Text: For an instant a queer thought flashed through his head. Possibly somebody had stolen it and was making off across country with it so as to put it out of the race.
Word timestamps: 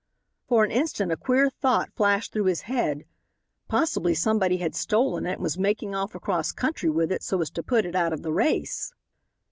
For 0.47 0.63
an 0.63 0.71
instant 0.71 1.11
a 1.11 1.15
queer 1.15 1.47
thought 1.47 1.93
flashed 1.93 2.33
through 2.33 2.45
his 2.45 2.61
head. 2.61 3.05
Possibly 3.67 4.15
somebody 4.15 4.57
had 4.57 4.73
stolen 4.73 5.27
it 5.27 5.33
and 5.33 5.43
was 5.43 5.59
making 5.59 5.93
off 5.93 6.15
across 6.15 6.51
country 6.51 6.89
with 6.89 7.11
it 7.11 7.21
so 7.21 7.39
as 7.39 7.51
to 7.51 7.61
put 7.61 7.85
it 7.85 7.93
out 7.95 8.11
of 8.11 8.23
the 8.23 8.33
race. 8.33 8.95